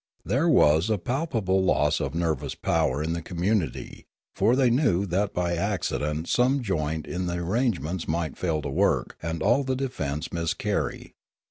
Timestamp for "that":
5.05-5.31